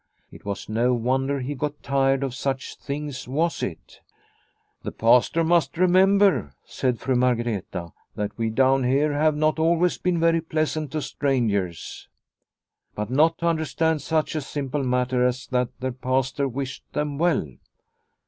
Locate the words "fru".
6.99-7.13